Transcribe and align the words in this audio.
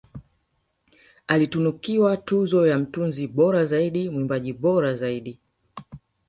Alitunukiwa 1.27 2.17
tuzo 2.17 2.67
za 2.67 2.77
Mtunzi 2.77 3.27
bora 3.27 3.65
zaidi 3.65 4.09
mwimbaji 4.09 4.53
bora 4.53 4.95
zaidi 4.95 5.39